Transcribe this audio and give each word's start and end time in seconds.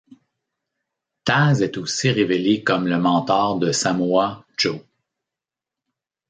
Taz 1.25 1.61
est 1.61 1.77
aussi 1.77 2.09
révélé 2.09 2.63
comme 2.63 2.87
le 2.87 2.97
mentor 2.97 3.59
de 3.59 3.71
Samoa 3.71 4.43
Joe. 4.57 4.79